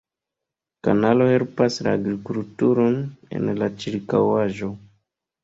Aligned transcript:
Kanalo 0.87 1.27
helpas 1.31 1.77
la 1.87 1.93
agrikulturon 1.99 2.99
en 3.41 3.53
la 3.61 3.71
ĉirkaŭaĵo. 3.85 4.73